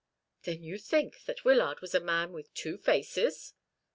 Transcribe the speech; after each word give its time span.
"Then 0.45 0.63
you 0.63 0.79
think 0.79 1.25
that 1.25 1.45
Wyllard 1.45 1.79
was 1.81 1.93
a 1.93 1.99
man 1.99 2.31
with 2.33 2.51
two 2.55 2.79
faces?" 2.79 3.53